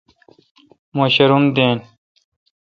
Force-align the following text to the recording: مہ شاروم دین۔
مہ 0.95 1.05
شاروم 1.13 1.43
دین۔ 1.55 1.77